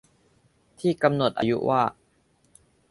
[0.79, 1.83] ที่กำหนดอายุว่า